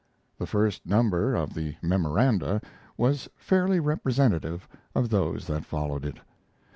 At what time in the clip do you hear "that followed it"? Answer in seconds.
5.45-6.17